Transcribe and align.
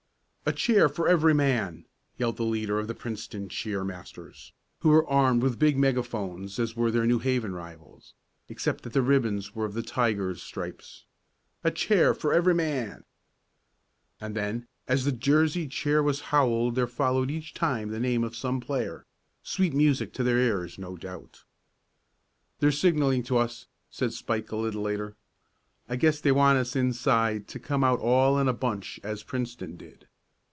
"A 0.43 0.53
cheer 0.53 0.89
for 0.89 1.07
every 1.07 1.35
man!" 1.35 1.85
yelled 2.17 2.35
the 2.37 2.43
leader 2.43 2.77
of 2.79 2.87
the 2.87 2.95
Princeton 2.95 3.47
cheer 3.47 3.85
masters, 3.85 4.51
who 4.79 4.89
were 4.89 5.07
armed 5.07 5.41
with 5.43 5.59
big 5.59 5.77
megaphones 5.77 6.57
as 6.59 6.75
were 6.75 6.89
their 6.91 7.05
New 7.05 7.19
Haven 7.19 7.53
rivals, 7.53 8.15
except 8.49 8.83
that 8.83 8.91
the 8.93 9.03
ribbons 9.03 9.53
were 9.55 9.63
of 9.65 9.75
the 9.75 9.83
tiger's 9.83 10.41
stripes. 10.41 11.05
"A 11.63 11.69
cheer 11.71 12.13
for 12.15 12.33
every 12.33 12.55
man!" 12.55 13.03
And 14.19 14.35
then, 14.35 14.65
as 14.89 15.05
the 15.05 15.11
Jersey 15.13 15.67
cheer 15.69 16.01
was 16.03 16.19
howled 16.31 16.73
there 16.75 16.87
followed 16.87 17.29
each 17.31 17.53
time 17.53 17.89
the 17.89 17.99
name 17.99 18.23
of 18.23 18.35
some 18.35 18.59
player 18.59 19.05
sweet 19.43 19.73
music 19.75 20.11
to 20.13 20.23
their 20.23 20.39
ears, 20.39 20.77
no 20.79 20.97
doubt. 20.97 21.43
"They're 22.59 22.71
signalling 22.71 23.21
to 23.25 23.37
us," 23.37 23.67
said 23.91 24.11
Spike 24.11 24.51
a 24.51 24.55
little 24.57 24.81
later. 24.81 25.15
"I 25.87 25.95
guess 25.97 26.19
they 26.19 26.31
want 26.31 26.57
us 26.57 26.75
inside 26.75 27.47
to 27.49 27.59
come 27.59 27.83
out 27.85 27.99
all 27.99 28.37
in 28.39 28.47
a 28.49 28.53
bunch, 28.53 28.99
as 29.03 29.21
Princeton 29.23 29.77
did." 29.77 30.07